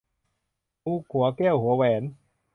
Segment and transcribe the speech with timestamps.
[0.83, 2.03] ลูกหัวแก้วหัวแหวน